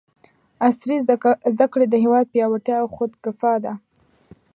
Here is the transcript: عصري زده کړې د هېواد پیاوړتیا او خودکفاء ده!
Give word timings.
عصري 0.67 0.97
زده 1.53 1.65
کړې 1.71 1.85
د 1.89 1.95
هېواد 2.03 2.25
پیاوړتیا 2.33 2.75
او 2.81 2.87
خودکفاء 2.95 3.57
ده! 3.65 3.73